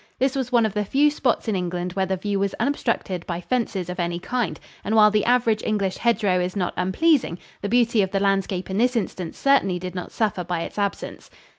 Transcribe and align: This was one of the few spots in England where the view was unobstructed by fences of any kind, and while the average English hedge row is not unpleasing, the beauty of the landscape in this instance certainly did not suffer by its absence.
This 0.17 0.35
was 0.35 0.51
one 0.51 0.65
of 0.65 0.73
the 0.73 0.83
few 0.83 1.11
spots 1.11 1.47
in 1.47 1.55
England 1.55 1.93
where 1.93 2.07
the 2.07 2.17
view 2.17 2.39
was 2.39 2.55
unobstructed 2.55 3.23
by 3.27 3.39
fences 3.39 3.87
of 3.87 3.99
any 3.99 4.17
kind, 4.17 4.59
and 4.83 4.95
while 4.95 5.11
the 5.11 5.25
average 5.25 5.61
English 5.63 5.97
hedge 5.97 6.23
row 6.23 6.39
is 6.39 6.55
not 6.55 6.73
unpleasing, 6.75 7.37
the 7.61 7.69
beauty 7.69 8.01
of 8.01 8.09
the 8.09 8.19
landscape 8.19 8.71
in 8.71 8.79
this 8.79 8.95
instance 8.95 9.37
certainly 9.37 9.77
did 9.77 9.93
not 9.93 10.11
suffer 10.11 10.43
by 10.43 10.61
its 10.61 10.79
absence. 10.79 11.29